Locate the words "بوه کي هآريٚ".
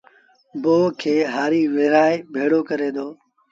0.61-1.71